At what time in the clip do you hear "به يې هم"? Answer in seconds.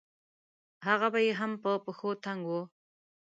1.13-1.51